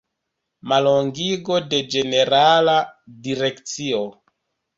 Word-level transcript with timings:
Mallongigo 0.69 1.57
de 1.73 1.81
Ĝenerala 1.97 2.79
Direkcio. 3.29 4.03